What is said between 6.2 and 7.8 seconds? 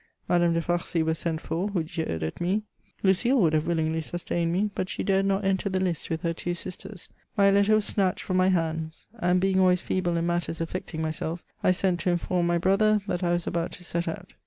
her two sisters. My letter